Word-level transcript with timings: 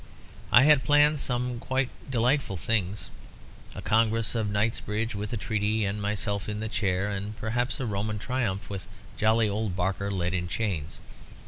I 0.51 0.63
had 0.63 0.83
planned 0.83 1.19
some 1.19 1.59
quite 1.59 1.91
delightful 2.09 2.57
things. 2.57 3.11
A 3.75 3.83
Congress 3.83 4.33
of 4.33 4.49
Knightsbridge 4.49 5.13
with 5.13 5.31
a 5.31 5.37
treaty, 5.37 5.85
and 5.85 6.01
myself 6.01 6.49
in 6.49 6.59
the 6.59 6.69
chair, 6.69 7.07
and 7.07 7.37
perhaps 7.37 7.79
a 7.79 7.85
Roman 7.85 8.17
triumph, 8.17 8.67
with 8.67 8.87
jolly 9.15 9.47
old 9.47 9.75
Barker 9.75 10.09
led 10.09 10.33
in 10.33 10.47
chains. 10.47 10.97